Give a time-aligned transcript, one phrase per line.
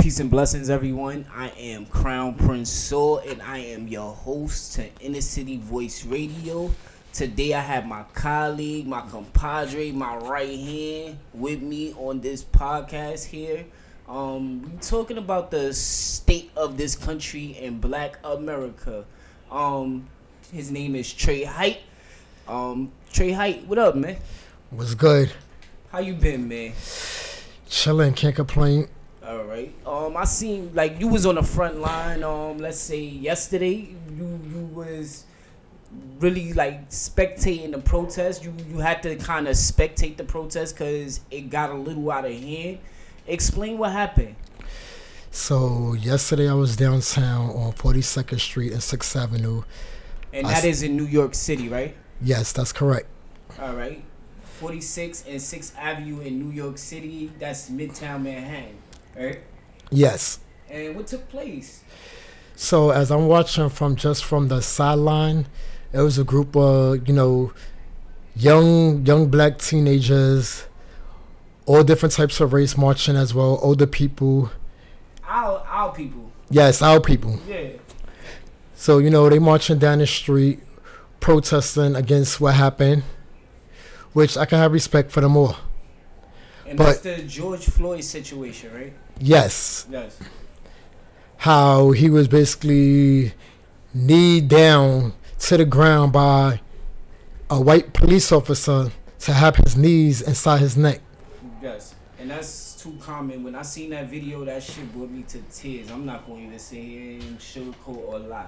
[0.00, 1.26] Peace and blessings, everyone.
[1.36, 6.70] I am Crown Prince Saul, and I am your host to Inner City Voice Radio.
[7.12, 13.26] Today, I have my colleague, my compadre, my right hand with me on this podcast
[13.26, 13.66] here.
[14.08, 19.04] Um, we're talking about the state of this country and Black America.
[19.50, 20.08] Um,
[20.50, 21.80] his name is Trey Heidt.
[22.48, 24.16] Um, Trey Heidt, what up, man?
[24.70, 25.30] What's good?
[25.92, 26.72] How you been, man?
[27.68, 28.88] Chilling, can't complain.
[29.30, 29.72] All right.
[29.86, 32.24] Um, I seen like you was on the front line.
[32.24, 35.24] Um, let's say yesterday, you you was
[36.18, 38.42] really like spectating the protest.
[38.44, 42.24] You you had to kind of spectate the protest because it got a little out
[42.24, 42.78] of hand.
[43.28, 44.34] Explain what happened.
[45.30, 49.62] So yesterday I was downtown on 42nd Street and 6th Avenue.
[50.32, 51.94] And I that s- is in New York City, right?
[52.20, 53.06] Yes, that's correct.
[53.60, 54.02] All right.
[54.58, 57.30] 46 and 6th Avenue in New York City.
[57.38, 58.76] That's Midtown Manhattan,
[59.20, 59.40] right?
[59.90, 60.40] Yes.
[60.68, 61.82] And what took place?
[62.56, 65.46] So as I'm watching from just from the sideline,
[65.92, 67.52] it was a group of you know
[68.36, 70.66] young young black teenagers,
[71.66, 74.50] all different types of race marching as well, older people.
[75.26, 76.30] Our our people.
[76.50, 77.38] Yes, our people.
[77.48, 77.68] Yeah.
[78.74, 80.60] So you know they marching down the street,
[81.20, 83.02] protesting against what happened,
[84.12, 85.56] which I can have respect for them all.
[86.66, 88.92] And But- that's the George Floyd situation, right?
[89.20, 90.16] Yes, Yes.
[91.36, 93.34] how he was basically
[93.92, 96.60] kneed down to the ground by
[97.50, 101.00] a white police officer to have his knees inside his neck.
[101.62, 103.44] Yes, and that's too common.
[103.44, 105.90] When I seen that video, that shit brought me to tears.
[105.90, 108.46] I'm not going to sit here and sugarcoat or lie.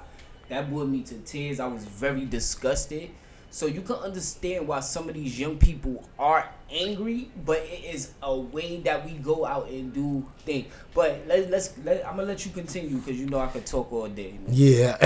[0.49, 1.61] That brought me to tears.
[1.61, 3.11] I was very disgusted.
[3.53, 8.13] So you can understand why some of these young people are angry, but it is
[8.23, 10.73] a way that we go out and do things.
[10.95, 13.93] But let, let's let, I'm gonna let you continue because you know I could talk
[13.93, 14.39] all day.
[14.49, 14.97] Yeah.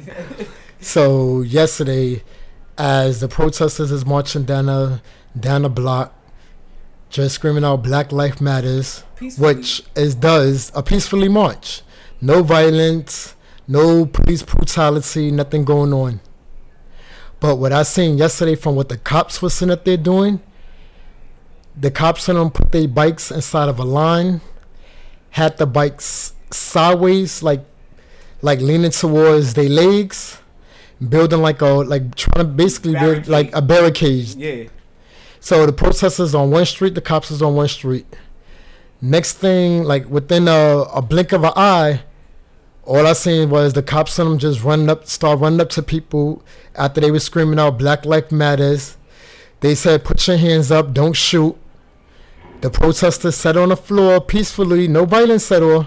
[0.80, 2.22] so yesterday,
[2.78, 5.02] as the protesters is marching down the
[5.38, 6.14] down the block,
[7.10, 9.56] just screaming out "Black Life Matters," Peacefully.
[9.56, 11.82] which is does a peacefully march,
[12.22, 13.36] no violence,
[13.68, 16.20] no police brutality, nothing going on.
[17.44, 20.40] But what I seen yesterday from what the cops were sitting up there doing,
[21.78, 24.40] the cops on them put their bikes inside of a line,
[25.28, 27.62] had the bikes sideways, like
[28.40, 30.38] like leaning towards their legs,
[31.06, 34.28] building like a like trying to basically build like a barricade.
[34.36, 34.68] Yeah.
[35.38, 38.06] So the protesters on one street, the cops is on one street.
[39.02, 42.04] Next thing, like within a, a blink of an eye,
[42.86, 45.82] all I seen was the cops and them just running up, start running up to
[45.82, 46.42] people
[46.74, 48.96] after they were screaming out "Black Life Matters."
[49.60, 51.56] They said, "Put your hands up, don't shoot."
[52.60, 55.86] The protesters sat on the floor peacefully, no violence at all.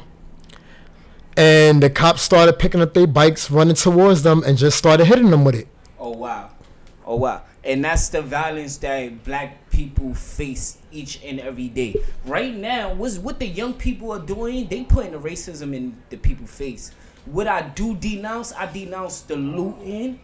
[1.36, 5.30] And the cops started picking up their bikes, running towards them, and just started hitting
[5.30, 5.68] them with it.
[6.00, 6.50] Oh wow.
[7.06, 7.44] Oh wow.
[7.64, 11.96] And that's the violence that black people face each and every day.
[12.26, 16.18] Right now, what's what the young people are doing, they putting the racism in the
[16.18, 16.90] people face.
[17.26, 20.20] What I do denounce, I denounce the looting.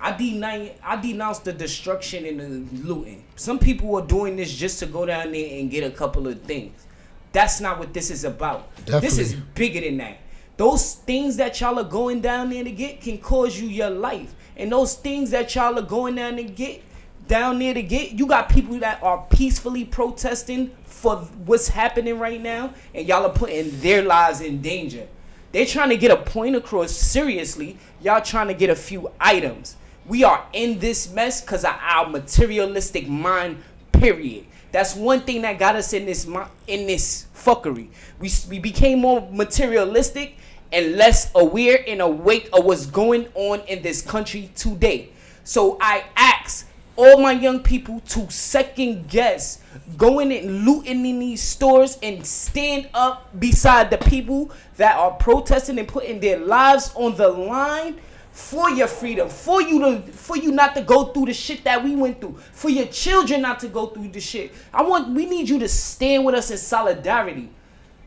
[0.00, 3.22] I deny I denounce the destruction and the looting.
[3.36, 6.42] Some people are doing this just to go down there and get a couple of
[6.42, 6.84] things.
[7.30, 8.74] That's not what this is about.
[8.84, 10.18] This is bigger than that.
[10.56, 14.34] Those things that y'all are going down there to get can cause you your life.
[14.56, 16.82] And those things that y'all are going down to get
[17.28, 21.16] down there to get, you got people that are peacefully protesting for
[21.46, 25.06] what's happening right now, and y'all are putting their lives in danger.
[25.52, 27.78] They're trying to get a point across seriously.
[28.02, 29.76] Y'all trying to get a few items.
[30.06, 33.62] We are in this mess because of our materialistic mind,
[33.92, 34.46] period.
[34.72, 36.26] That's one thing that got us in this
[36.66, 37.88] in this fuckery.
[38.18, 40.36] We we became more materialistic
[40.72, 45.10] and less aware and awake of what's going on in this country today.
[45.44, 46.67] So I ask
[46.98, 49.60] all my young people to second guess
[49.96, 55.78] going and looting in these stores and stand up beside the people that are protesting
[55.78, 58.00] and putting their lives on the line
[58.32, 61.82] for your freedom, for you to for you not to go through the shit that
[61.82, 64.52] we went through, for your children not to go through the shit.
[64.74, 67.48] I want we need you to stand with us in solidarity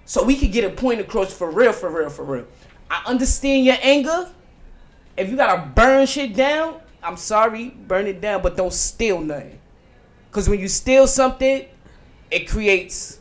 [0.03, 2.45] so we can get a point across for real, for real, for real.
[2.89, 4.29] I understand your anger.
[5.15, 9.59] If you gotta burn shit down, I'm sorry, burn it down, but don't steal nothing.
[10.31, 11.65] Cause when you steal something,
[12.30, 13.19] it creates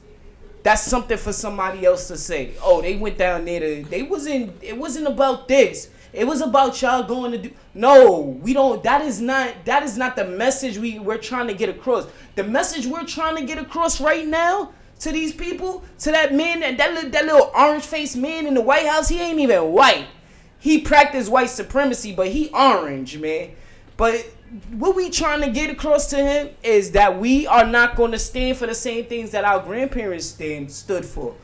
[0.62, 2.52] that's something for somebody else to say.
[2.62, 5.90] Oh, they went down there to they wasn't it wasn't about this.
[6.12, 9.96] It was about y'all going to do No, we don't that is not that is
[9.96, 12.06] not the message we we're trying to get across.
[12.34, 16.62] The message we're trying to get across right now to these people, to that man,
[16.62, 19.72] and that little, that little orange faced man in the White House, he ain't even
[19.72, 20.06] white.
[20.58, 23.52] He practiced white supremacy, but he orange, man.
[24.00, 24.32] But
[24.78, 28.18] what we trying to get across to him is that we are not going to
[28.18, 31.34] stand for the same things that our grandparents stand stood for.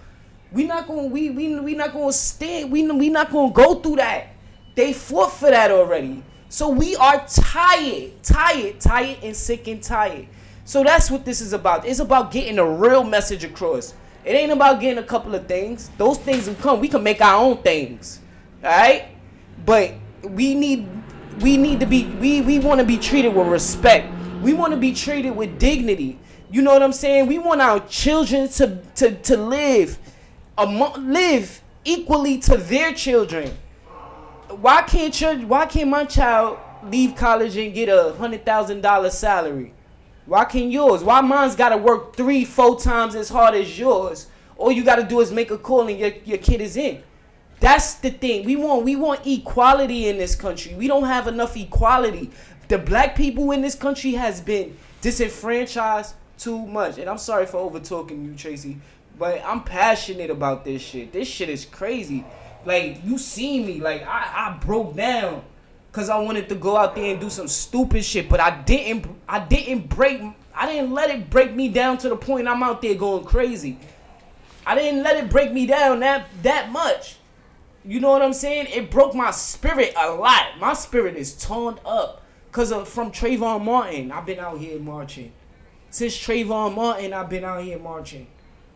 [0.53, 2.73] We not going we we we not going to stand.
[2.73, 4.29] We we not going to go through that.
[4.75, 6.23] They fought for that already.
[6.49, 10.26] So we are tired, tired, tired, and sick and tired.
[10.64, 11.85] So that's what this is about.
[11.87, 13.93] It's about getting a real message across.
[14.25, 15.91] It ain't about getting a couple of things.
[15.99, 16.81] Those things will come.
[16.81, 18.20] We can make our own things.
[18.64, 19.09] Alright?
[19.67, 19.93] But
[20.23, 20.88] we need
[21.41, 24.12] we need to be we we want to be treated with respect.
[24.43, 26.19] We want to be treated with dignity.
[26.50, 27.27] You know what I'm saying?
[27.27, 29.99] We want our children to to to live
[30.56, 33.56] among, live equally to their children.
[34.49, 39.11] Why can't church, why can't my child leave college and get a hundred thousand dollar
[39.11, 39.73] salary?
[40.27, 41.03] Why can't yours?
[41.05, 44.29] Why mine's gotta work three, four times as hard as yours?
[44.56, 47.03] All you gotta do is make a call and your, your kid is in.
[47.61, 48.44] That's the thing.
[48.44, 50.75] We want we want equality in this country.
[50.75, 52.31] We don't have enough equality.
[52.69, 56.99] The black people in this country has been disenfranchised too much.
[56.99, 58.76] And I'm sorry for over talking you, Tracy,
[59.19, 61.12] but I'm passionate about this shit.
[61.12, 62.25] This shit is crazy.
[62.64, 65.43] Like you see me, like I, I broke down
[65.91, 69.06] because I wanted to go out there and do some stupid shit, but I didn't.
[69.29, 70.20] I didn't break.
[70.55, 73.79] I didn't let it break me down to the point I'm out there going crazy.
[74.67, 77.17] I didn't let it break me down that that much.
[77.87, 78.67] You know what I'm saying?
[78.73, 80.59] It broke my spirit a lot.
[80.59, 84.11] My spirit is torn up because of from Trayvon Martin.
[84.11, 85.33] I've been out here marching.
[85.91, 88.27] Since Trayvon Martin, I've been out here marching.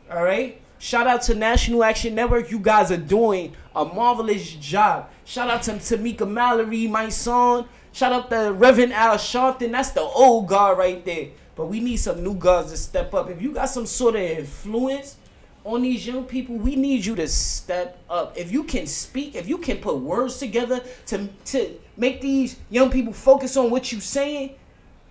[0.08, 0.62] All right.
[0.78, 2.52] Shout out to National Action Network.
[2.52, 5.10] You guys are doing a marvelous job.
[5.24, 7.66] Shout out to Tamika Mallory, my son.
[7.90, 9.72] Shout out to Reverend Al Sharpton.
[9.72, 11.30] That's the old guard right there.
[11.56, 13.28] But we need some new guards to step up.
[13.28, 15.16] If you got some sort of influence
[15.64, 18.36] on these young people, we need you to step up.
[18.36, 22.90] If you can speak, if you can put words together to to make these young
[22.90, 24.56] people focus on what you're saying,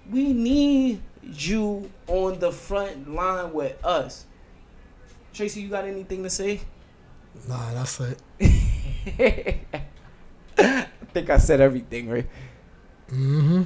[0.10, 4.26] we need you on the front line with us.
[5.34, 6.62] Tracy, you got anything to say?
[7.48, 8.20] Nah, that's it.
[10.58, 12.28] I think I said everything, right?
[13.12, 13.64] Mm-hmm.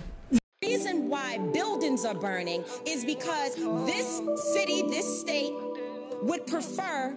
[0.62, 4.22] reason why buildings are burning is because this
[4.54, 5.54] city, this state
[6.22, 7.16] would prefer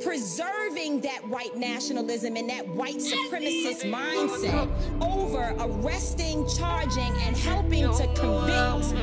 [0.00, 4.68] preserving that white nationalism and that white supremacist mindset
[5.02, 8.94] over arresting, charging, and helping to convict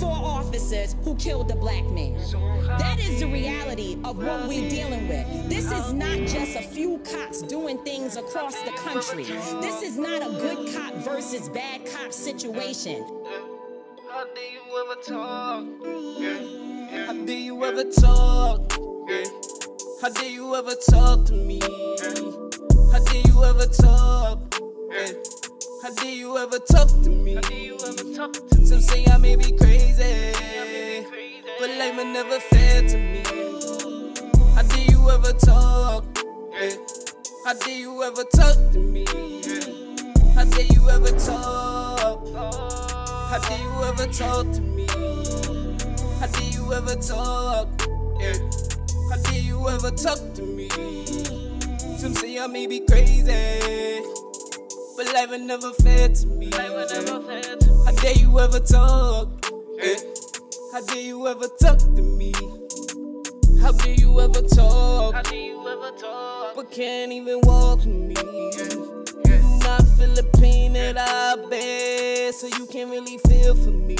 [0.00, 2.14] four officers who killed a black man.
[2.78, 5.48] That is the reality of what we're dealing with.
[5.48, 9.24] This is not just a few cops doing things across the country.
[9.60, 13.02] This is not a good cop versus bad cop situation.
[14.08, 16.65] How do you ever talk?
[16.88, 18.72] How do you ever talk?
[20.00, 21.60] How do you ever talk to me?
[22.92, 24.38] How do you ever talk?
[25.82, 27.34] How do you ever talk to me?
[27.34, 28.66] How do you ever talk to me?
[28.66, 30.32] Some say I may be crazy,
[31.58, 33.22] but life ain't never fair to me.
[34.54, 36.04] How do you ever talk?
[37.44, 39.04] How do you ever talk to me?
[40.34, 42.28] How do you ever talk?
[42.34, 44.75] How do you ever talk to me?
[46.36, 47.68] How do you ever talk?
[48.20, 48.34] Yeah.
[49.08, 50.68] How do you ever talk to me?
[51.96, 54.02] Some say I may be crazy,
[54.98, 56.50] but life ain't never fair to me.
[56.52, 59.46] How dare you ever talk?
[59.78, 59.94] Yeah.
[60.74, 62.34] How dare you ever talk to me?
[63.62, 65.14] How dare you ever talk?
[65.14, 66.54] How dare you ever talk?
[66.54, 68.14] But can't even walk with me.
[68.14, 73.70] You do not feel the pain that I bear, so you can't really feel for
[73.70, 73.96] me.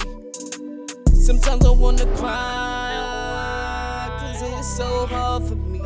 [1.27, 5.81] Sometimes I wanna cry, cause it's so hard for me.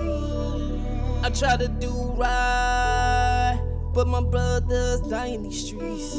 [1.22, 3.58] I try to do right,
[3.94, 6.14] but my brothers die in these streets.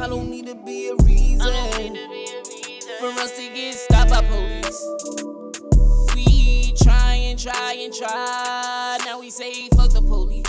[0.00, 1.96] I don't need to be a reason
[3.00, 4.80] for us to get stopped by police.
[6.14, 10.46] We try and try and try, now we say fuck the police.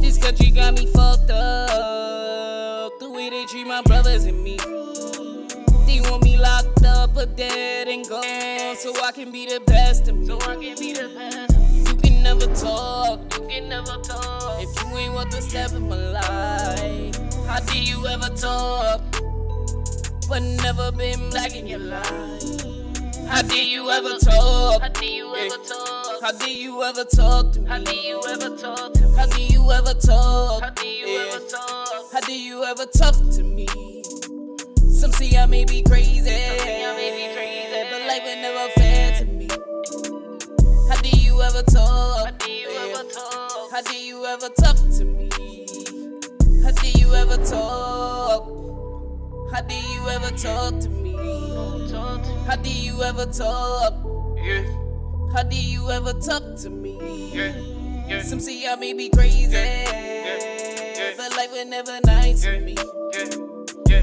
[0.00, 2.92] This country got me fucked up.
[3.00, 4.58] The way they treat my brothers and me.
[5.88, 10.06] They want me locked up or dead and gone, so I can be the best
[10.06, 10.26] of me.
[10.26, 11.56] So I can be the best.
[11.88, 13.20] You can never talk.
[13.32, 17.16] You can never talk if you ain't want to step in my life.
[17.46, 19.00] How do you ever talk,
[20.28, 22.42] but never been black in your life?
[23.26, 24.82] How do you ever talk?
[24.82, 26.20] How do you ever talk?
[26.20, 27.66] How do you ever talk to me?
[27.66, 28.94] How do you ever talk?
[29.16, 30.62] How do you ever talk?
[30.62, 32.12] How do you ever talk?
[32.12, 33.97] How do you ever talk to me?
[34.98, 39.48] Some say I may be crazy, but life ain't never fair to me.
[41.38, 42.26] you ever talk?
[42.26, 43.70] How do you ever talk?
[43.70, 45.30] How do you ever talk to me?
[46.64, 48.48] How do you ever talk?
[49.52, 51.14] How do you ever talk to me?
[52.48, 53.94] How do you ever talk?
[54.42, 54.64] Yeah.
[55.32, 57.30] How do you ever talk to me?
[57.32, 57.54] Yeah.
[58.08, 58.22] Yeah.
[58.22, 61.14] Some see I may be crazy, yeah.
[61.16, 62.74] but life was never nice to me.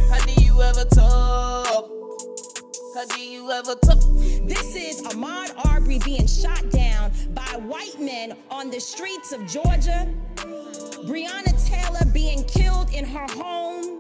[0.09, 1.89] How do you ever talk?
[2.95, 4.00] How do you ever talk?
[4.47, 10.07] This is Ahmaud Arbery being shot down by white men on the streets of Georgia.
[11.05, 14.00] Breonna Taylor being killed in her home.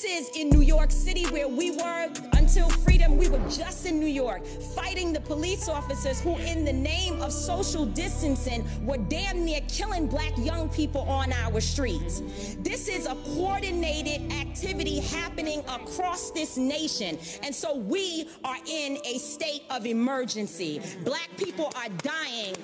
[0.00, 3.18] This is in New York City where we were until freedom.
[3.18, 7.30] We were just in New York fighting the police officers who, in the name of
[7.34, 12.22] social distancing, were damn near killing black young people on our streets.
[12.60, 17.18] This is a coordinated activity happening across this nation.
[17.42, 20.80] And so we are in a state of emergency.
[21.04, 22.56] Black people are dying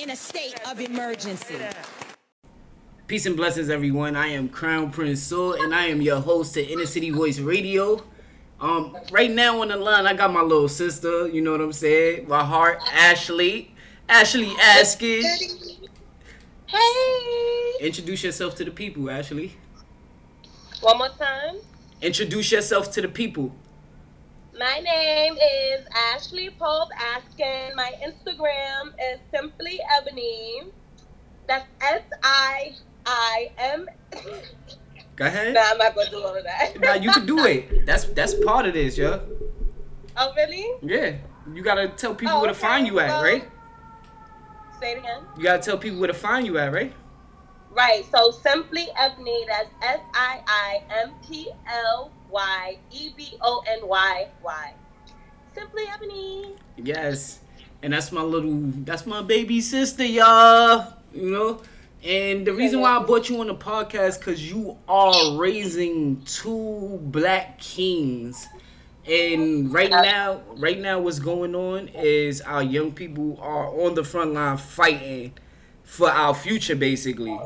[0.00, 1.56] in a state of emergency.
[3.10, 4.14] Peace and blessings, everyone.
[4.14, 8.04] I am Crown Prince Soul, and I am your host to Inner City Voice Radio.
[8.60, 11.26] Um, right now on the line, I got my little sister.
[11.26, 12.28] You know what I'm saying?
[12.28, 13.74] My heart, Ashley.
[14.08, 15.24] Ashley Askin.
[16.66, 17.72] Hey.
[17.80, 19.56] Introduce yourself to the people, Ashley.
[20.80, 21.56] One more time.
[22.00, 23.52] Introduce yourself to the people.
[24.56, 27.74] My name is Ashley Pope Askin.
[27.74, 30.62] My Instagram is Simply Ebony.
[31.48, 32.76] That's S I
[33.06, 33.88] I am.
[35.16, 35.54] Go ahead.
[35.54, 36.80] Nah, I'm not gonna do all of that.
[36.80, 37.86] nah, you can do it.
[37.86, 39.20] That's that's part of this, yo.
[40.16, 40.66] Oh really?
[40.82, 41.16] Yeah.
[41.52, 42.60] You gotta tell people Oh, where to okay.
[42.66, 43.48] find you at, Well- right?
[44.80, 45.22] Say it again.
[45.36, 46.94] You gotta tell people where to find you at, right?
[47.70, 48.04] Right.
[48.10, 49.44] So simply Ebony.
[49.46, 54.74] That's S I I M P L Y E B O N Y Y.
[55.54, 56.54] Simply Ebony.
[56.76, 57.40] Yes.
[57.82, 60.94] And that's my little that's my baby sister, y'all.
[61.12, 61.62] You know?
[62.02, 66.98] And the reason why I brought you on the podcast cause you are raising two
[67.02, 68.48] black kings.
[69.06, 74.04] And right now, right now what's going on is our young people are on the
[74.04, 75.34] front line fighting
[75.84, 77.38] for our future basically.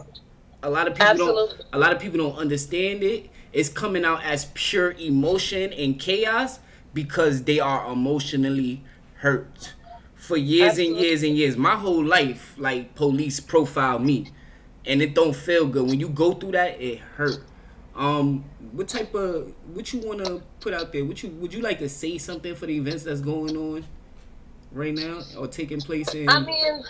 [0.62, 3.30] A lot of people don't a lot of people don't understand it.
[3.52, 6.60] It's coming out as pure emotion and chaos
[6.92, 8.82] because they are emotionally
[9.16, 9.74] hurt
[10.14, 11.56] for years and years and years.
[11.56, 14.28] My whole life, like police profile me,
[14.86, 15.86] and it don't feel good.
[15.86, 17.38] When you go through that, it hurt.
[17.94, 21.04] Um, what type of what you want to put out there?
[21.04, 23.84] Would you would you like to say something for the events that's going on
[24.72, 26.28] right now or taking place in?
[26.28, 26.82] I mean,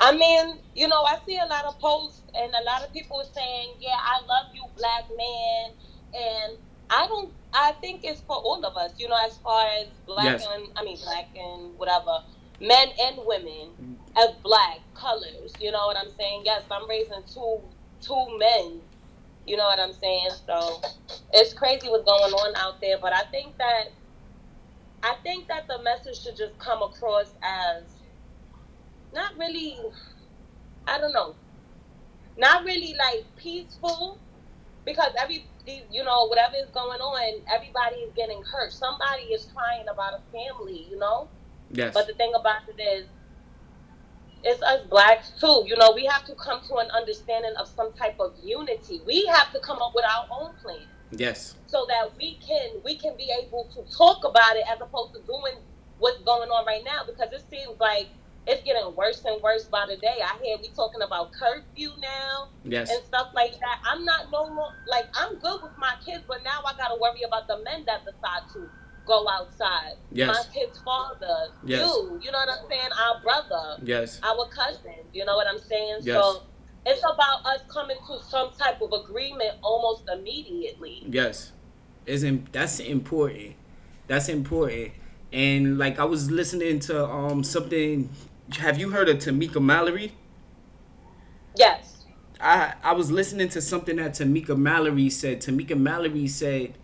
[0.00, 3.18] I mean, you know, I see a lot of posts and a lot of people
[3.20, 5.70] are saying, "Yeah, I love you, black man,"
[6.14, 6.58] and
[6.88, 7.30] I don't.
[7.52, 10.46] I think it's for all of us, you know, as far as black Yes.
[10.50, 12.22] and I mean black and whatever,
[12.60, 13.70] men and women
[14.16, 15.52] of black colors.
[15.60, 16.42] You know what I'm saying?
[16.44, 17.60] Yes, I'm raising two
[18.00, 18.80] two men.
[19.46, 20.30] You know what I'm saying?
[20.46, 20.80] So
[21.32, 23.84] it's crazy what's going on out there, but I think that
[25.02, 27.82] I think that the message should just come across as
[29.14, 29.76] not really
[30.86, 31.34] I don't know.
[32.38, 34.18] Not really like peaceful
[34.84, 35.44] because every
[35.90, 38.72] you know, whatever is going on, everybody is getting hurt.
[38.72, 41.28] Somebody is crying about a family, you know?
[41.70, 41.94] Yes.
[41.94, 43.06] But the thing about it is
[44.44, 45.64] it's us blacks too.
[45.66, 49.00] You know, we have to come to an understanding of some type of unity.
[49.06, 51.56] We have to come up with our own plan yes.
[51.66, 55.20] so that we can we can be able to talk about it as opposed to
[55.22, 55.54] doing
[55.98, 58.08] what's going on right now because it seems like
[58.46, 60.18] it's getting worse and worse by the day.
[60.22, 62.90] I hear we talking about curfew now Yes.
[62.90, 63.80] and stuff like that.
[63.84, 67.22] I'm not no more like I'm good with my kids, but now I gotta worry
[67.22, 68.70] about the men that decide to
[69.06, 69.94] go outside.
[70.12, 70.28] Yes.
[70.28, 71.80] My kid's father, Yes.
[71.80, 72.90] you, you know what I'm saying?
[72.92, 74.20] Our brother, Yes.
[74.22, 75.98] our cousin, you know what I'm saying?
[76.02, 76.16] Yes.
[76.22, 76.42] So
[76.84, 81.04] it's about us coming to some type of agreement almost immediately.
[81.08, 81.52] Yes,
[82.06, 83.54] is im- that's important.
[84.06, 84.92] That's important.
[85.32, 88.08] And like I was listening to um something.
[88.58, 90.12] Have you heard of Tamika Mallory?
[91.56, 92.04] Yes.
[92.40, 95.40] I I was listening to something that Tamika Mallory said.
[95.40, 96.74] Tamika Mallory said,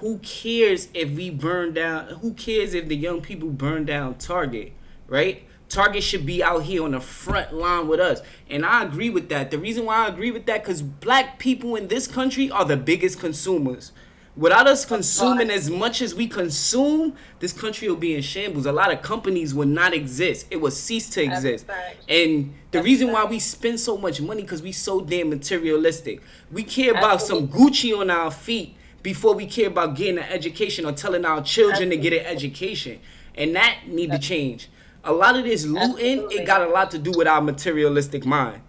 [0.00, 2.06] "Who cares if we burn down?
[2.20, 4.72] Who cares if the young people burn down Target?
[5.06, 5.44] Right?
[5.68, 9.28] Target should be out here on the front line with us." And I agree with
[9.28, 9.50] that.
[9.50, 12.76] The reason why I agree with that cuz black people in this country are the
[12.76, 13.92] biggest consumers.
[14.36, 18.64] Without us consuming as much as we consume, this country will be in shambles.
[18.64, 20.46] A lot of companies will not exist.
[20.50, 21.66] It will cease to exist.
[22.08, 26.22] And the reason why we spend so much money because we so damn materialistic.
[26.50, 30.84] We care about some Gucci on our feet before we care about getting an education
[30.84, 33.00] or telling our children to get an education.
[33.34, 34.68] And that need to change.
[35.02, 36.36] a lot of this looting, Absolutely.
[36.36, 38.60] it got a lot to do with our materialistic mind.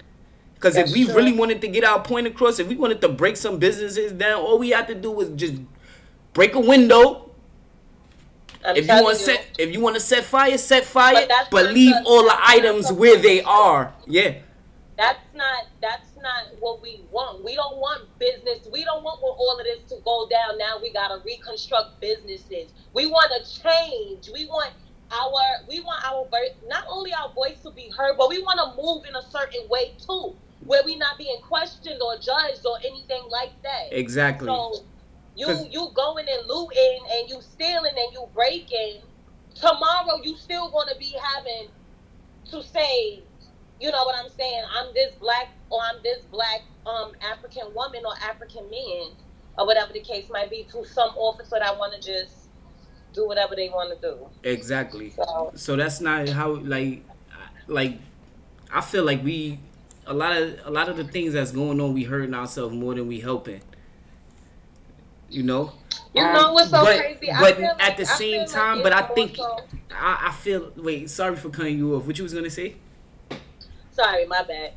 [0.56, 1.16] Because if we true.
[1.16, 4.40] really wanted to get our point across, if we wanted to break some businesses down,
[4.40, 5.56] all we had to do was just
[6.34, 7.32] break a window.
[8.64, 11.48] I'm if you want to set, if you want to set fire, set fire, but,
[11.50, 13.92] but leave all the items where they are.
[14.06, 14.36] Yeah.
[14.98, 15.66] That's not.
[15.82, 17.44] That's not what we want.
[17.44, 18.68] We don't want business.
[18.72, 20.58] We don't want all of this to go down.
[20.58, 22.72] Now we gotta reconstruct businesses.
[22.94, 24.30] We want to change.
[24.34, 24.74] We want
[25.12, 26.28] our we want our
[26.68, 29.68] not only our voice to be heard, but we want to move in a certain
[29.70, 30.36] way too,
[30.66, 33.88] where we not being questioned or judged or anything like that.
[33.92, 34.48] Exactly.
[34.48, 34.84] So
[35.36, 39.02] you you going and looting and you stealing and you breaking.
[39.56, 41.68] Tomorrow you still gonna be having
[42.52, 43.24] to say,
[43.82, 44.64] you know what I'm saying?
[44.72, 49.10] I'm this black or I'm this black um African woman or African man
[49.58, 52.36] or whatever the case might be to some officer that want to just
[53.14, 54.30] do whatever they want to do.
[54.44, 55.12] Exactly.
[55.12, 57.04] So, so that's not how like
[57.68, 57.98] like
[58.72, 59.60] I feel like we
[60.06, 62.94] a lot of a lot of the things that's going on we hurting ourselves more
[62.94, 63.62] than we helping.
[65.30, 65.74] You know.
[66.14, 67.30] You um, know what's so but, crazy?
[67.40, 69.40] But at like, the same time, like but I think
[69.92, 70.72] I, I feel.
[70.76, 72.06] Wait, sorry for cutting you off.
[72.06, 72.76] What you was gonna say?
[73.92, 74.74] Sorry, my bad.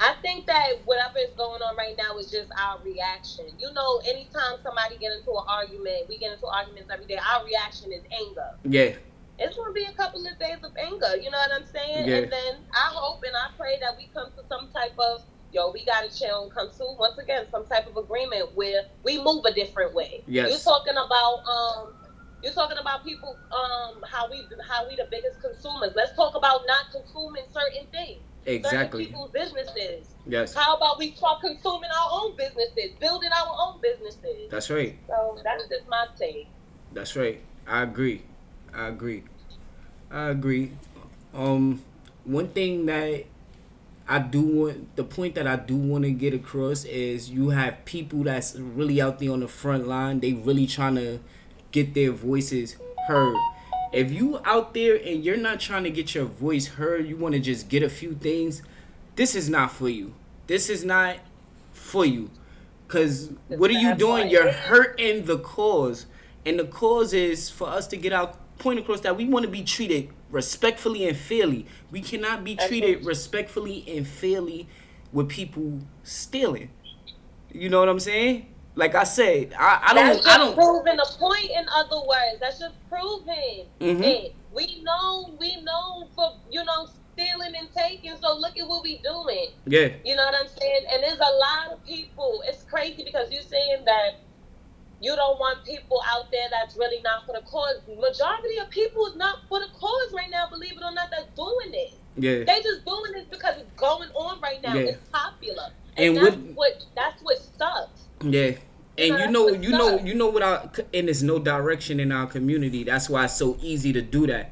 [0.00, 3.46] I think that whatever is going on right now is just our reaction.
[3.58, 7.18] You know, anytime somebody get into an argument, we get into arguments every day.
[7.18, 8.50] Our reaction is anger.
[8.64, 8.94] Yeah.
[9.40, 11.16] It's gonna be a couple of days of anger.
[11.16, 12.08] You know what I'm saying?
[12.08, 12.16] Yeah.
[12.16, 15.22] And then I hope and I pray that we come to some type of
[15.52, 19.22] yo, we gotta chill and come to once again some type of agreement where we
[19.22, 20.22] move a different way.
[20.26, 20.50] Yes.
[20.50, 21.94] You're talking about um
[22.42, 25.92] you're talking about people um how we how we the biggest consumers.
[25.96, 28.22] Let's talk about not consuming certain things.
[28.48, 29.06] Exactly.
[29.06, 30.06] people's businesses.
[30.26, 30.54] Yes.
[30.54, 34.50] How about we start consuming our own businesses, building our own businesses?
[34.50, 34.96] That's right.
[35.06, 36.48] So that's just my take.
[36.92, 37.40] That's right.
[37.66, 38.22] I agree.
[38.74, 39.24] I agree.
[40.10, 40.72] I agree.
[41.34, 41.82] Um,
[42.24, 43.24] one thing that
[44.08, 47.84] I do want the point that I do want to get across is you have
[47.84, 50.20] people that's really out there on the front line.
[50.20, 51.20] They really trying to
[51.70, 53.36] get their voices heard
[53.92, 57.34] if you out there and you're not trying to get your voice heard, you want
[57.34, 58.62] to just get a few things,
[59.16, 60.14] this is not for you.
[60.46, 61.18] This is not
[61.72, 62.30] for you.
[62.88, 64.28] Cause what are you doing?
[64.30, 66.06] You're hurting the cause.
[66.46, 69.50] And the cause is for us to get our point across that we want to
[69.50, 71.66] be treated respectfully and fairly.
[71.90, 74.68] We cannot be treated respectfully and fairly
[75.12, 76.70] with people stealing.
[77.52, 78.46] You know what I'm saying?
[78.78, 80.06] Like I said, I, I don't.
[80.06, 80.54] That's just I don't.
[80.54, 81.50] Proving a point.
[81.50, 84.02] In other words, that's just proving mm-hmm.
[84.04, 84.36] it.
[84.54, 85.34] We know.
[85.40, 88.14] We know for you know stealing and taking.
[88.22, 89.48] So look at what we doing.
[89.66, 89.88] Yeah.
[90.04, 90.82] You know what I'm saying?
[90.92, 92.44] And there's a lot of people.
[92.46, 94.20] It's crazy because you're saying that
[95.02, 97.80] you don't want people out there that's really not for the cause.
[97.88, 100.48] Majority of people is not for the cause right now.
[100.48, 101.94] Believe it or not, that's doing it.
[102.16, 102.44] Yeah.
[102.44, 104.74] They just doing this because it's going on right now.
[104.74, 104.90] Yeah.
[104.92, 105.70] It's popular.
[105.96, 108.04] And, and that's what, what that's what sucks.
[108.22, 108.52] Yeah
[108.98, 112.26] and you know you know you know what our and there's no direction in our
[112.26, 112.84] community.
[112.84, 114.50] That's why it's so easy to do that.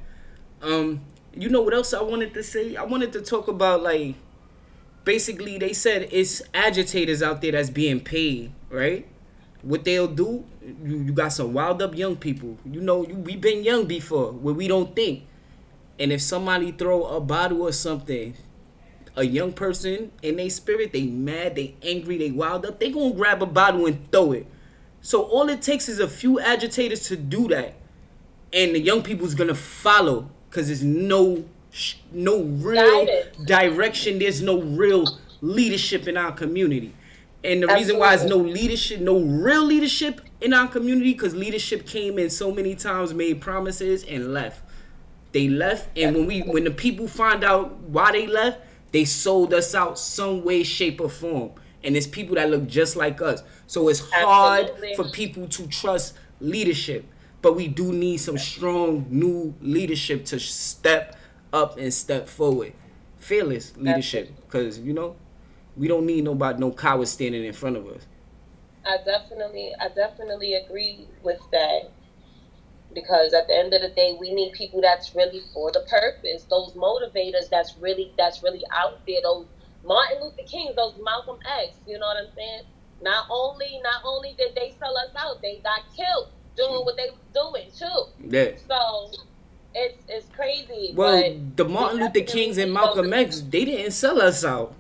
[0.62, 1.00] Um
[1.38, 2.76] you know what else i wanted to say?
[2.76, 4.14] I wanted to talk about like
[5.04, 9.06] basically they said it's agitators out there that's being paid right?
[9.62, 10.44] What they'll do
[10.84, 12.58] you, you got some wild up young people.
[12.64, 15.24] You know you, we've been young before where we don't think.
[15.98, 18.34] And if somebody throw a bottle or something
[19.16, 23.14] a young person in their spirit, they mad, they angry, they wild up, they gonna
[23.14, 24.46] grab a bottle and throw it.
[25.00, 27.74] So all it takes is a few agitators to do that,
[28.52, 31.44] and the young people's gonna follow because there's no
[32.12, 33.06] no real
[33.44, 34.18] direction.
[34.18, 35.04] There's no real
[35.40, 36.94] leadership in our community,
[37.42, 37.74] and the Absolutely.
[37.76, 42.28] reason why there's no leadership, no real leadership in our community, because leadership came in
[42.28, 44.62] so many times, made promises and left.
[45.32, 48.60] They left, and when we when the people find out why they left,
[48.96, 51.50] they sold us out some way, shape, or form.
[51.84, 53.42] And it's people that look just like us.
[53.66, 54.96] So it's hard Absolutely.
[54.96, 57.04] for people to trust leadership.
[57.42, 61.14] But we do need some strong new leadership to step
[61.52, 62.72] up and step forward.
[63.18, 64.34] Fearless leadership.
[64.46, 65.16] Because, you know,
[65.76, 68.06] we don't need nobody, no cowards standing in front of us.
[68.86, 71.90] I definitely, I definitely agree with that
[72.96, 76.44] because at the end of the day we need people that's really for the purpose.
[76.48, 79.20] Those motivators that's really that's really out there.
[79.22, 79.46] Those
[79.84, 82.62] martin luther king those malcolm x you know what i'm saying?
[83.02, 87.10] Not only not only did they sell us out they got killed doing what they
[87.10, 88.26] were doing too.
[88.28, 88.56] Yeah.
[88.66, 89.10] So
[89.74, 94.42] it's it's crazy well the martin luther kings and malcolm x they didn't sell us
[94.42, 94.74] out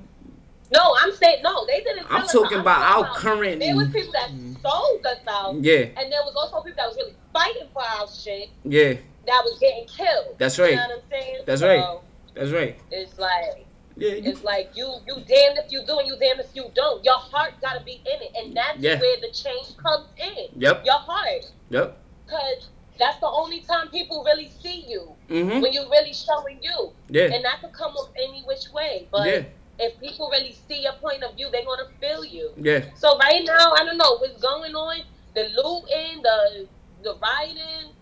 [0.72, 1.66] no, I'm saying no.
[1.66, 2.06] They didn't.
[2.10, 3.60] I'm talking about our current.
[3.60, 4.30] There was people that
[4.62, 5.54] sold us out.
[5.62, 5.86] Yeah.
[5.96, 8.48] And there was also people that was really fighting for our shit.
[8.64, 8.94] Yeah.
[9.26, 10.36] that was getting killed.
[10.38, 10.70] That's right.
[10.70, 11.42] You know what I'm saying?
[11.46, 11.98] That's so right.
[12.34, 12.76] That's right.
[12.90, 16.40] It's like Yeah, you, it's like you you damned if you do and you damned
[16.40, 17.04] if you don't.
[17.04, 19.00] Your heart gotta be in it, and that's Yeah.
[19.00, 20.48] where the change comes in.
[20.56, 20.84] Yep.
[20.84, 21.96] Your heart, yep.
[22.26, 25.60] because that's the only time people really see you Mm-hmm.
[25.60, 27.32] when you're really showing you, Yeah.
[27.34, 29.08] and that could come up any which way.
[29.10, 29.42] But Yeah.
[29.78, 32.50] If people really see your point of view, they're gonna feel you.
[32.56, 32.84] Yeah.
[32.94, 35.02] So right now, I don't know what's going on.
[35.34, 36.68] The looting, the
[37.02, 37.92] the rioting.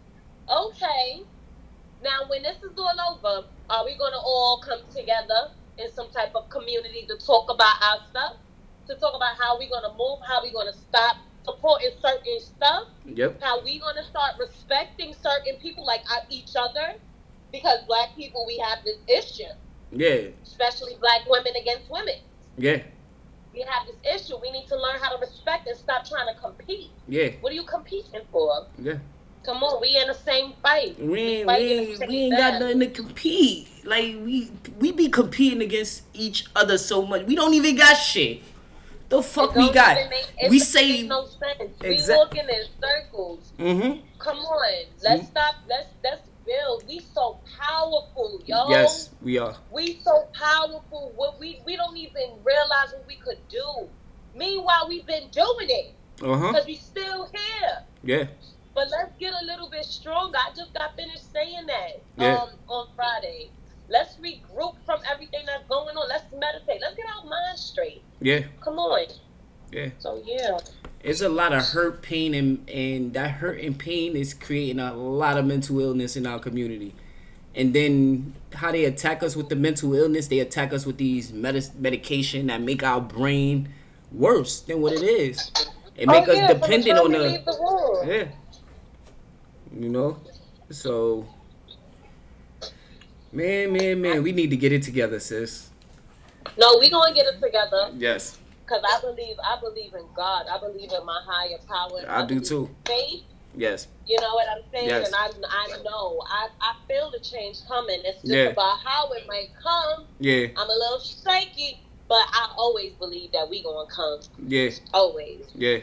[0.48, 1.22] Okay.
[2.02, 6.34] Now, when this is all over, are we gonna all come together in some type
[6.34, 8.37] of community to talk about our stuff?
[8.88, 13.42] To talk about how we're gonna move, how we're gonna stop supporting certain stuff, Yep.
[13.42, 16.94] how we gonna start respecting certain people like each other,
[17.52, 19.50] because black people we have this issue,
[19.94, 20.28] Yeah.
[20.42, 22.14] especially black women against women
[22.59, 22.83] Yeah.
[23.52, 24.37] we have this issue.
[24.42, 26.90] We need to learn how to respect and stop trying to compete.
[27.09, 27.30] Yeah.
[27.40, 28.66] What are you competing for?
[28.80, 28.98] Yeah.
[29.44, 30.98] Come on, we in the same fight.
[30.98, 33.68] We ain't, we ain't, we ain't got nothing to compete.
[33.85, 37.26] Like we we be competing against each other so much.
[37.26, 38.40] We don't even got shit.
[39.11, 39.96] The fuck we got?
[40.09, 41.70] make- it we say no sense.
[41.83, 43.52] Exact- We walking in circles.
[43.59, 44.00] mm-hmm.
[44.18, 45.26] Come on, let's Mhm.
[45.30, 45.54] stop.
[45.68, 46.85] Let's let's build.
[46.88, 48.68] We so powerful, yo.
[48.68, 49.57] Yes, we are.
[49.70, 51.12] We so powerful.
[51.16, 53.88] What we we don't even realize what we could do.
[54.35, 56.48] Meanwhile, we've been doing it Uh huh.
[56.52, 57.78] because we still here.
[58.02, 58.26] Yeah.
[58.74, 60.37] But let's get a little bit stronger.
[60.38, 62.35] I just got finished saying that Yeah.
[62.42, 63.50] um, on Friday.
[63.88, 66.09] Let's regroup from everything that's going on.
[66.09, 66.80] Let's meditate.
[66.80, 68.02] Let's get our minds straight.
[68.20, 68.40] Yeah.
[68.62, 69.07] Come on.
[69.70, 69.90] Yeah.
[69.98, 70.59] So yeah.
[71.04, 74.94] It's a lot of hurt, pain, and and that hurt and pain is creating a
[74.94, 76.94] lot of mental illness in our community.
[77.54, 81.30] And then how they attack us with the mental illness, they attack us with these
[81.30, 83.68] medic- medication that make our brain
[84.10, 85.52] worse than what it is.
[85.94, 88.08] It make oh, us yeah, from dependent on we the the room.
[88.08, 88.24] yeah.
[89.78, 90.16] You know,
[90.70, 91.28] so
[93.30, 95.68] man, man, man, we need to get it together, sis.
[96.56, 97.90] No, we gonna get it together.
[97.94, 100.46] Yes, Cause I believe, I believe in God.
[100.50, 102.00] I believe in my higher power.
[102.09, 102.70] I do too.
[102.87, 103.22] Faith.
[103.55, 104.88] yes, You know what I'm saying?
[104.88, 105.07] Yes.
[105.07, 108.00] And I, I know, I, I feel the change coming.
[108.05, 108.44] It's just Yeah.
[108.50, 110.07] about how it might come.
[110.18, 114.20] yeah, I'm a little shaky, but I always believe that we gonna come.
[114.46, 115.44] yeah, Always.
[115.55, 115.79] yeah.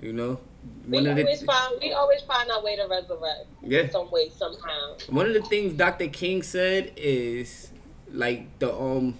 [0.00, 0.40] You know,
[0.88, 3.88] We one always the find we always find our way to resurrect yeah.
[3.90, 4.96] some way somehow.
[5.10, 6.08] One of the things Dr.
[6.08, 7.70] King said is
[8.12, 9.18] like the um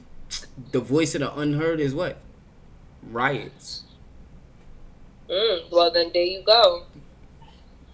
[0.73, 2.19] the voice of the unheard is what?
[3.11, 3.83] Riots.
[5.29, 6.85] Mm, well then there you go.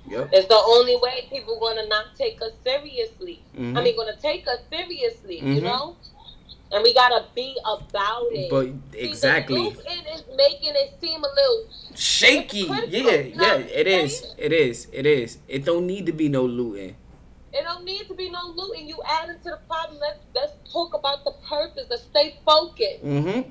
[0.09, 0.31] Yep.
[0.33, 3.43] It's the only way people gonna not take us seriously.
[3.57, 3.77] Mhm.
[3.77, 5.37] I mean, gonna take us seriously.
[5.39, 5.63] You Mhm.
[5.63, 5.97] know.
[6.71, 8.51] And we gotta be about it.
[8.51, 9.71] But See, exactly.
[9.71, 11.67] The it is making it seem a little.
[11.95, 12.69] Shaky.
[12.89, 14.35] Yeah, yeah, it is.
[14.37, 14.87] It is.
[14.93, 15.39] It is.
[15.49, 16.97] It don't need to be no looting.
[17.53, 18.87] It don't need to be no looting.
[18.89, 19.99] you add into the problem.
[19.99, 21.87] Let's let's talk about the purpose.
[21.89, 23.05] Let's stay focused.
[23.05, 23.51] Mm-hmm.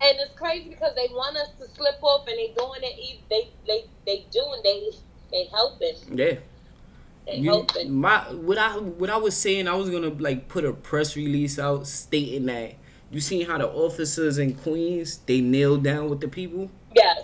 [0.00, 3.20] And it's crazy because they want us to slip off, and they doing it.
[3.28, 4.90] They they they doing they
[5.32, 5.96] they helping.
[6.16, 6.38] Yeah.
[7.26, 7.92] They You, helping.
[7.92, 11.58] my what I what I was saying, I was gonna like put a press release
[11.58, 12.74] out stating that
[13.10, 16.70] you seen how the officers in Queens they kneel down with the people.
[16.94, 17.22] Yes.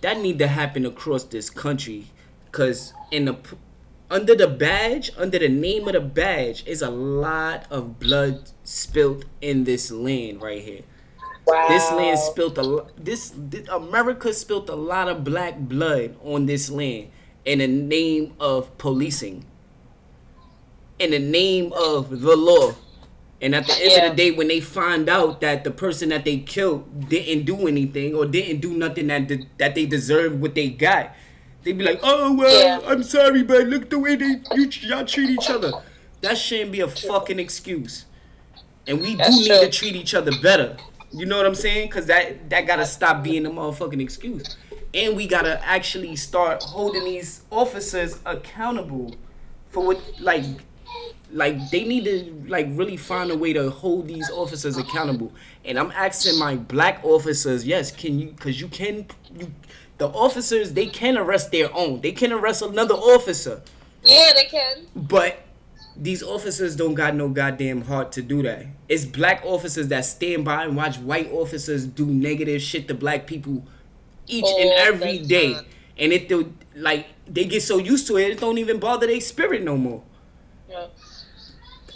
[0.00, 2.06] that need to happen across this country
[2.46, 3.36] because in the
[4.10, 9.24] under the badge under the name of the badge is a lot of blood spilt
[9.40, 10.82] in this land right here
[11.48, 11.66] Wow.
[11.68, 16.68] this land spilt a this, this america spilt a lot of black blood on this
[16.70, 17.08] land
[17.44, 19.44] in the name of policing
[20.98, 22.74] in the name of the law
[23.40, 24.04] and at the end Yeah.
[24.06, 27.66] of the day when they find out that the person that they killed didn't do
[27.68, 31.14] anything or didn't do nothing that de- that they deserved what they got
[31.62, 32.90] they be like oh well Yeah.
[32.90, 35.72] i'm sorry but look the way they you y'all treat each other
[36.20, 38.04] that shouldn't be a fucking excuse
[38.88, 40.76] and we That's do need to treat each other better.
[41.10, 41.88] You know what I'm saying?
[41.88, 44.56] Cause that that gotta stop being a motherfucking excuse,
[44.92, 49.14] and we gotta actually start holding these officers accountable
[49.70, 50.44] for what like
[51.32, 55.32] like they need to like really find a way to hold these officers accountable.
[55.64, 58.34] And I'm asking my black officers, yes, can you?
[58.38, 59.52] Cause you can you.
[59.98, 62.00] The officers they can arrest their own.
[62.00, 63.62] They can arrest another officer.
[64.04, 64.86] Yeah, they can.
[64.94, 65.40] But
[66.00, 68.66] these officers don't got no goddamn heart to do that.
[68.88, 73.26] It's black officers that stand by and watch white officers do negative shit to black
[73.26, 73.66] people
[74.26, 74.86] each and every day.
[74.86, 75.52] every the day.
[75.54, 75.64] time.
[75.98, 79.20] And it do like they get so used to it, it don't even bother their
[79.20, 80.04] spirit no more.
[80.68, 80.86] Yeah.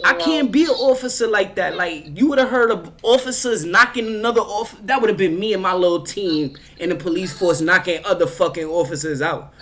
[0.03, 1.77] I can't be an officer like that.
[1.77, 4.75] Like you would have heard of officers knocking another off.
[4.85, 8.27] That would have been me and my little team in the police force knocking other
[8.27, 9.53] fucking officers out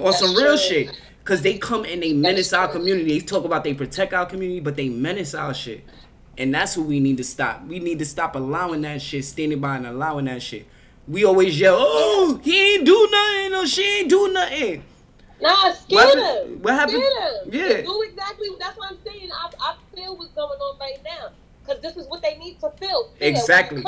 [0.00, 0.98] on some real shit.
[1.24, 3.18] Cause they come and they menace our community.
[3.18, 5.84] They talk about they protect our community, but they menace our shit.
[6.36, 7.64] And that's what we need to stop.
[7.64, 10.66] We need to stop allowing that shit, standing by and allowing that shit.
[11.06, 14.84] We always yell, "Oh, he ain't do nothing, or she ain't do nothing."
[15.40, 16.62] Nah, scare what them.
[16.62, 17.02] What happened?
[17.50, 17.82] Yeah.
[17.82, 18.48] Do exactly.
[18.58, 19.28] That's what I'm saying.
[19.32, 21.30] I, I feel what's going on right now
[21.64, 23.10] because this is what they need to feel.
[23.20, 23.82] Exactly.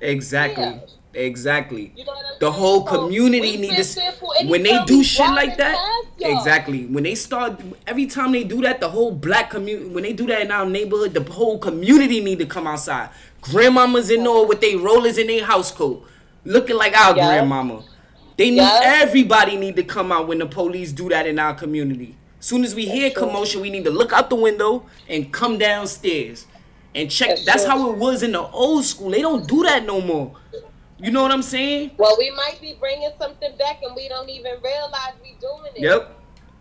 [0.00, 0.64] Exactly.
[0.64, 0.78] Yeah.
[1.16, 1.92] Exactly.
[1.96, 4.00] You know the whole community so needs to
[4.46, 6.04] when they do shit like that.
[6.20, 6.86] Exactly.
[6.86, 10.26] When they start every time they do that, the whole black community when they do
[10.26, 13.10] that in our neighborhood, the whole community need to come outside.
[13.40, 16.06] Grandmamas in there with their rollers in their house coat,
[16.44, 17.26] looking like our yeah.
[17.28, 17.82] grandmama.
[18.36, 18.80] They need yeah.
[18.82, 22.16] everybody need to come out when the police do that in our community.
[22.40, 23.22] Soon as we That's hear true.
[23.22, 26.46] commotion, we need to look out the window and come downstairs
[26.94, 27.28] and check.
[27.30, 29.10] That's, That's how it was in the old school.
[29.10, 30.36] They don't do that no more.
[30.98, 31.92] You know what I'm saying?
[31.98, 35.80] Well, we might be bringing something back, and we don't even realize we're doing it.
[35.82, 36.12] Yep.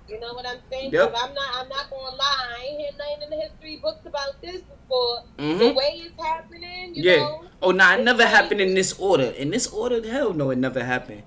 [0.09, 0.91] You know what I'm saying?
[0.91, 1.13] Yep.
[1.17, 1.55] I'm not.
[1.55, 2.55] I'm not gonna lie.
[2.59, 5.23] I ain't heard nothing in the history books about this before.
[5.37, 5.57] Mm-hmm.
[5.57, 6.91] The way it's happening.
[6.93, 7.17] yeah.
[7.17, 9.23] Know, oh, no, nah, it never happened in this order.
[9.23, 11.23] In this order, hell no, it never happened.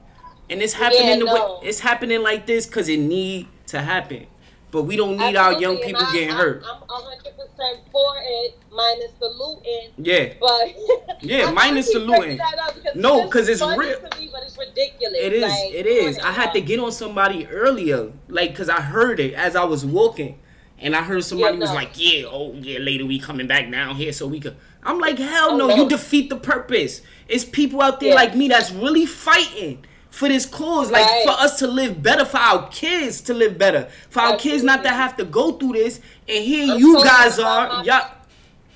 [0.50, 1.34] And it's happening yeah, the no.
[1.60, 4.26] way it's happening like this because it need to happen.
[4.70, 5.54] But we don't need Absolutely.
[5.54, 6.62] our young people I, getting hurt.
[6.64, 9.90] I'm 100 percent for it, minus the looting.
[9.98, 10.34] Yeah.
[10.40, 12.00] But yeah, minus the
[12.96, 13.02] looting.
[13.02, 13.78] No, because it's real.
[13.78, 15.18] Me, but it's ridiculous.
[15.18, 15.42] It is.
[15.42, 16.18] Like, it is.
[16.18, 19.84] I had to get on somebody earlier, like, cause I heard it as I was
[19.84, 20.38] walking,
[20.78, 21.66] and I heard somebody yeah, no.
[21.66, 24.98] was like, "Yeah, oh yeah, later we coming back down here so we could." I'm
[24.98, 27.02] like, hell oh, no, you defeat the purpose.
[27.26, 28.14] It's people out there yeah.
[28.14, 31.24] like me that's really fighting for this cause, like right.
[31.24, 34.50] for us to live better, for our kids to live better, for our Absolutely.
[34.50, 36.00] kids not to have to go through this.
[36.28, 38.10] And here you guys are, y'all,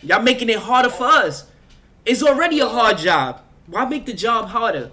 [0.02, 1.46] y'all making it harder for us.
[2.04, 3.41] It's already a hard job.
[3.66, 4.90] Why make the job harder?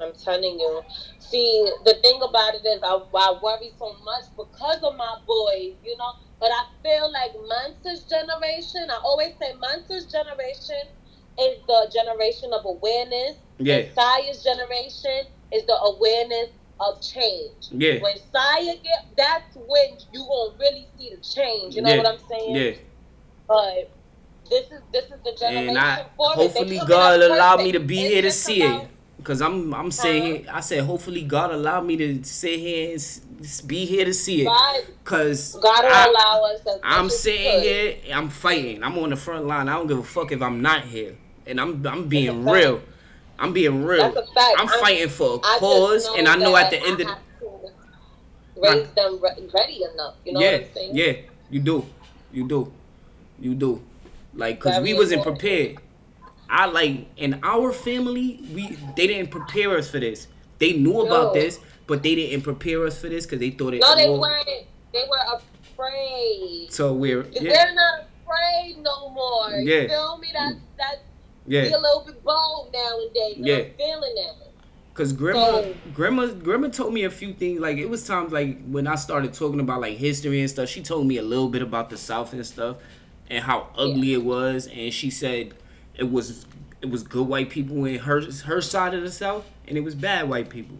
[0.00, 0.82] I'm telling you.
[1.18, 5.74] See, the thing about it is, I, I worry so much because of my boys,
[5.84, 6.12] you know.
[6.40, 8.88] But I feel like Monster's generation.
[8.90, 10.88] I always say Monster's generation
[11.38, 13.36] is the generation of awareness.
[13.58, 13.84] Yeah.
[13.94, 17.70] Sia's generation is the awareness of change.
[17.70, 18.02] Yeah.
[18.02, 21.76] When Saya get, that's when you gonna really see the change.
[21.76, 21.98] You know yeah.
[21.98, 22.56] what I'm saying?
[22.56, 22.72] Yeah.
[23.46, 23.90] But
[24.52, 28.12] this is this is the generation and I, hopefully God allow me to be it's
[28.12, 28.88] here to see about, it.
[29.24, 33.86] Cause I'm I'm saying I said hopefully God allow me to sit here and be
[33.86, 34.46] here to see it.
[34.46, 36.80] God, Cause God will I, allow us.
[36.82, 37.96] I'm sitting here.
[38.12, 38.82] I'm fighting.
[38.82, 39.68] I'm on the front line.
[39.68, 42.82] I don't give a fuck if I'm not here and I'm I'm being real.
[43.38, 44.12] I'm being real.
[44.12, 44.56] That's a fact.
[44.58, 47.16] I'm, I'm fighting for a cause, and I know at the end of the
[48.60, 49.20] raise them
[49.52, 50.14] ready enough.
[50.24, 50.96] You know yeah, what I'm saying?
[50.96, 51.12] Yeah,
[51.50, 51.86] you do,
[52.32, 52.72] you do,
[53.40, 53.82] you do.
[54.34, 55.76] Like, cause we wasn't prepared.
[56.48, 60.28] I like in our family, we they didn't prepare us for this.
[60.58, 61.40] They knew about no.
[61.40, 63.80] this, but they didn't prepare us for this because they thought it.
[63.80, 64.46] No, they weren't.
[64.92, 66.68] They were afraid.
[66.70, 67.52] So we're yeah.
[67.52, 69.50] they're not afraid no more.
[69.50, 69.82] Yeah.
[69.82, 70.28] You feel me?
[70.32, 71.00] That's that's
[71.46, 71.62] yeah.
[71.62, 73.36] be a little bit bold nowadays.
[73.38, 73.56] Yeah.
[73.56, 74.52] I'm feeling that.
[74.94, 77.60] Cause grandma, so, grandma, grandma told me a few things.
[77.60, 80.68] Like it was times like when I started talking about like history and stuff.
[80.68, 82.76] She told me a little bit about the South and stuff,
[83.32, 84.18] and how ugly yeah.
[84.18, 84.68] it was.
[84.68, 85.54] And she said
[85.96, 86.46] it was
[86.80, 89.94] it was good white people in her her side of the South, and it was
[89.94, 90.76] bad white people.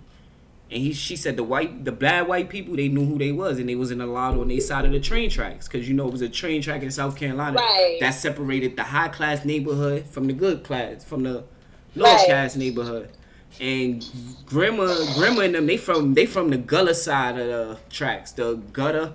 [0.70, 3.58] And he, she said the white, the bad white people, they knew who they was,
[3.58, 6.12] and they wasn't allowed on their side of the train tracks, cause you know it
[6.12, 7.98] was a train track in South Carolina right.
[8.00, 11.44] that separated the high class neighborhood from the good class, from the
[11.94, 12.26] low right.
[12.26, 13.10] class neighborhood.
[13.60, 14.02] And
[14.46, 18.54] grandma, grandma and them, they from they from the gutter side of the tracks, the
[18.72, 19.12] gutter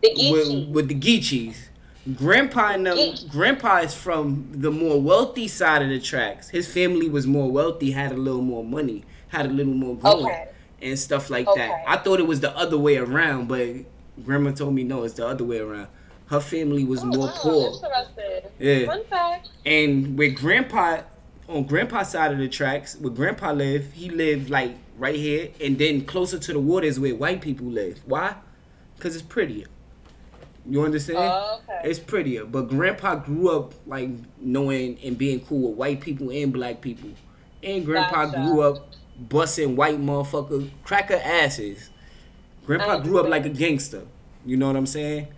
[0.00, 1.67] the with, with the Geechees.
[2.14, 3.30] Grandpa and them, mm.
[3.30, 6.48] grandpa is from the more wealthy side of the tracks.
[6.48, 10.26] His family was more wealthy, had a little more money, had a little more going.
[10.26, 10.48] Okay
[10.80, 11.68] and stuff like okay.
[11.68, 11.84] that.
[11.86, 13.68] I thought it was the other way around, but
[14.24, 15.88] grandma told me no, it's the other way around.
[16.26, 17.72] Her family was oh, more wow, poor.
[18.58, 18.86] Yeah.
[18.86, 19.48] Fun fact.
[19.64, 21.02] And with grandpa
[21.48, 25.78] on grandpa's side of the tracks, where grandpa lived, he lived like right here, and
[25.78, 28.00] then closer to the water is where white people live.
[28.04, 28.34] Why?
[28.96, 29.66] Because it's prettier.
[30.68, 31.18] You understand?
[31.18, 31.88] Oh, okay.
[31.88, 32.44] It's prettier.
[32.44, 37.10] But grandpa grew up like knowing and being cool with white people and black people.
[37.62, 38.42] And grandpa gotcha.
[38.42, 41.90] grew up busting white motherfucker cracker asses.
[42.66, 44.02] Grandpa grew up like a gangster.
[44.44, 45.28] You know what I'm saying?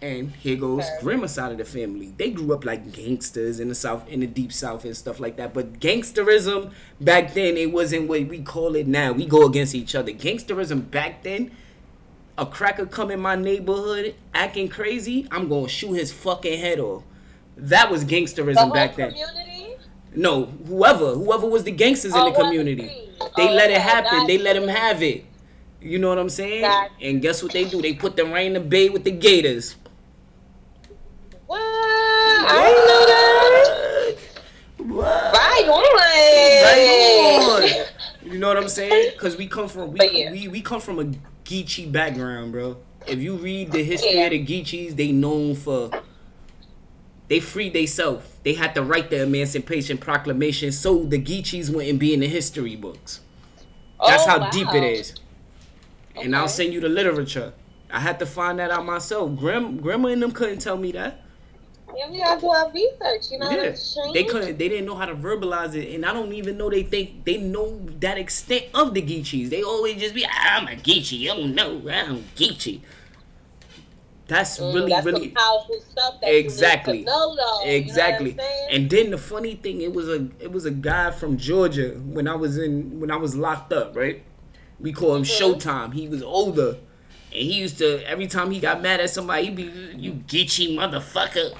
[0.00, 2.12] And here goes grandma's side of the family.
[2.16, 5.36] They grew up like gangsters in the south, in the deep south, and stuff like
[5.36, 5.54] that.
[5.54, 9.12] But gangsterism back then, it wasn't what we call it now.
[9.12, 10.10] We go against each other.
[10.10, 11.52] Gangsterism back then,
[12.42, 17.04] a cracker come in my neighborhood acting crazy, I'm gonna shoot his fucking head off.
[17.56, 19.10] That was gangsterism the back then.
[19.12, 19.76] Community?
[20.14, 23.80] No, whoever, whoever was the gangsters oh, in the oh, community, they oh, let it
[23.80, 24.26] happen.
[24.26, 25.24] They let him have it.
[25.80, 26.64] You know what I'm saying?
[27.00, 27.80] And guess what they do?
[27.80, 29.76] They put them right in the bay with the Gators.
[31.46, 31.60] What?
[31.60, 34.16] I didn't know that.
[34.96, 35.34] What?
[35.34, 35.96] Right on.
[35.96, 37.86] Right on.
[38.32, 39.10] You know what I'm saying?
[39.12, 40.30] Because we come from we, yeah.
[40.30, 41.12] we we come from a
[41.44, 42.78] Geechee background, bro.
[43.06, 44.26] If you read the history yeah.
[44.26, 45.90] of the Geechees, they known for
[47.28, 48.28] they freed themselves.
[48.42, 52.76] They had to write the Emancipation Proclamation so the Geechees wouldn't be in the history
[52.76, 53.20] books.
[54.04, 54.50] That's oh, how wow.
[54.50, 55.14] deep it is.
[56.14, 56.26] Okay.
[56.26, 57.54] And I'll send you the literature.
[57.90, 59.34] I had to find that out myself.
[59.36, 61.21] Grandma, grandma and them couldn't tell me that.
[61.96, 63.50] Yeah, we gotta do our research, you know.
[63.50, 63.74] Yeah.
[64.12, 64.58] They couldn't.
[64.58, 67.38] They didn't know how to verbalize it, and I don't even know they think they
[67.38, 69.50] know that extent of the Geechees.
[69.50, 71.30] They always just be, I'm a Geechee.
[71.30, 71.88] I don't know.
[71.88, 72.80] I'm Geechee.
[74.32, 76.14] That's mm, really that's really powerful stuff.
[76.22, 77.02] exactly.
[77.02, 78.30] Know, though, exactly.
[78.30, 81.36] You know and then the funny thing, it was a it was a guy from
[81.36, 83.94] Georgia when I was in when I was locked up.
[83.94, 84.22] Right.
[84.80, 85.44] We call him mm-hmm.
[85.44, 85.92] Showtime.
[85.92, 86.78] He was older,
[87.30, 89.64] and he used to every time he got mad at somebody, he'd be
[89.96, 91.54] you Geechee motherfucker.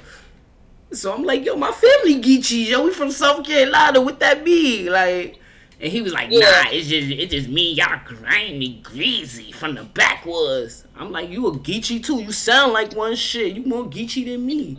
[0.93, 4.01] So I'm like, yo, my family Geechee, yo, we from South Carolina.
[4.01, 4.87] What that mean?
[4.87, 5.39] Like,
[5.81, 6.41] and he was like, yeah.
[6.41, 10.85] nah, it's just it's just me, y'all grimy, greasy from the backwoods.
[10.97, 12.23] I'm like, you a Geechee too.
[12.23, 13.57] You sound like one shit.
[13.57, 14.79] You more Geechee than me.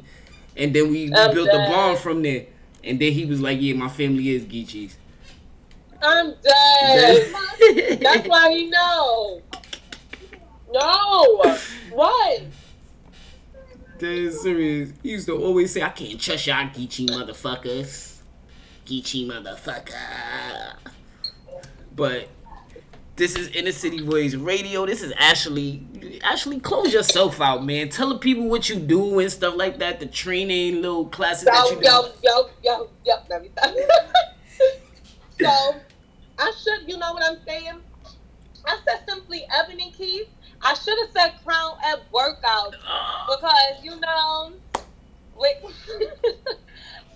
[0.55, 1.67] And then we, we built dead.
[1.67, 2.45] the bond from there.
[2.83, 4.95] And then he was like, yeah, my family is Geechees.
[6.01, 7.33] I'm dead.
[8.01, 9.41] That's why he know.
[10.71, 11.57] No.
[11.91, 12.43] What?
[14.03, 14.91] Dead serious.
[15.01, 18.17] He used to always say, I can't trust y'all Geechee motherfuckers.
[18.85, 20.75] Geechee motherfucker.
[21.95, 22.27] But
[23.15, 24.85] this is Inner City Voice Radio.
[24.85, 25.87] This is Ashley.
[26.21, 27.87] Ashley, close yourself out, man.
[27.87, 30.01] Tell the people what you do and stuff like that.
[30.01, 31.85] The training little classes yo, that you do.
[31.85, 33.51] Yo, yo, yo, yo, let me
[35.39, 35.75] So,
[36.39, 37.79] I should, you know what I'm saying?
[38.65, 40.27] I said simply Ebony Keith.
[40.63, 42.71] I should have said Crown Eb workout
[43.27, 44.53] because you know,
[45.35, 45.57] with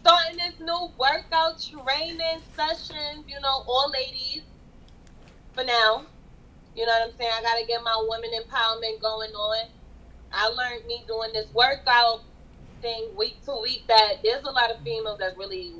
[0.01, 4.41] starting this new workout training sessions, you know, all ladies
[5.53, 6.05] for now.
[6.75, 7.31] You know what I'm saying?
[7.33, 9.67] I gotta get my women empowerment going on.
[10.31, 12.21] I learned me doing this workout
[12.81, 15.73] thing week to week that there's a lot of females that's really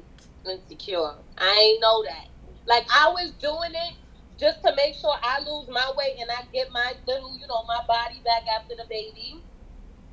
[0.49, 1.13] insecure.
[1.38, 2.27] I ain't know that.
[2.65, 3.93] Like I was doing it
[4.39, 7.63] just to make sure I lose my weight and I get my little, you know,
[7.67, 9.41] my body back after the baby.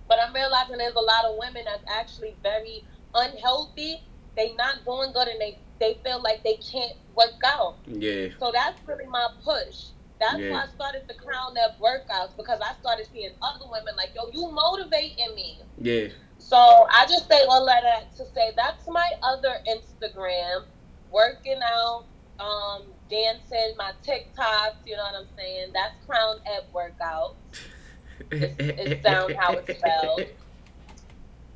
[0.09, 2.85] But I'm realizing there's a lot of women that's actually very
[3.15, 4.03] unhealthy.
[4.37, 7.77] They not doing good and they they feel like they can't work out.
[7.87, 8.29] Yeah.
[8.39, 9.91] So that's really my push.
[10.21, 10.53] That's yeah.
[10.53, 14.31] why I started the Crown Up workouts because I started seeing other women like, yo,
[14.33, 15.61] you motivating me.
[15.79, 16.09] Yeah.
[16.39, 20.65] So I just say all of that to say that's my other Instagram,
[21.11, 22.05] working out,
[22.41, 24.87] um, dancing, my TikToks.
[24.87, 25.71] You know what I'm saying?
[25.73, 27.37] That's Crown Eb workout.
[28.31, 30.27] It, it sounds how it's spelled.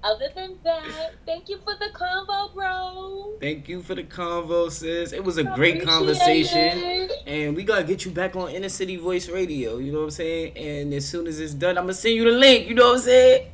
[0.03, 3.33] Other than that, thank you for the convo, bro.
[3.41, 5.13] Thank you for the convo, sis.
[5.13, 6.79] It was a great conversation.
[6.79, 7.13] It.
[7.27, 10.11] And we gotta get you back on Inner City Voice Radio, you know what I'm
[10.13, 10.57] saying?
[10.57, 12.99] And as soon as it's done, I'm gonna send you the link, you know what
[12.99, 13.51] I'm saying?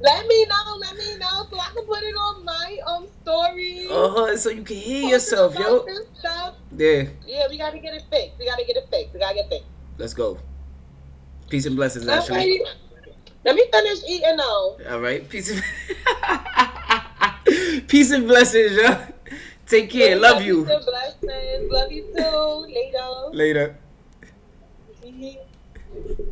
[0.00, 3.86] Let me know, let me know so I can put it on my um story.
[3.90, 5.86] Uh-huh, so you can hear yourself, yo.
[6.72, 7.04] Yeah.
[7.26, 8.38] Yeah, we gotta get it fixed.
[8.38, 9.12] We gotta get it fixed.
[9.12, 9.66] We gotta get it fixed.
[9.98, 10.38] Let's go.
[11.50, 12.62] Peace and blessings, Ashley.
[13.44, 14.76] Let me finish eating now.
[14.90, 15.28] All right.
[15.28, 15.62] Peace and
[17.88, 18.96] peace and blessings, yo.
[19.66, 20.16] Take care.
[20.16, 20.64] Love you.
[20.64, 21.70] Peace blessings.
[21.70, 22.66] Love you too.
[23.32, 23.76] Later.
[25.02, 26.16] Later.